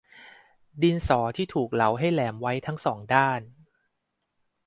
[0.81, 3.41] ดินสอที่ถูกเหลาให้แหลมไว้ทั้งสองด้าน